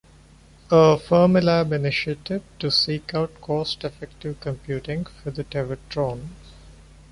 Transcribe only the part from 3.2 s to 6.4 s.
cost effective computing for the Tevatron.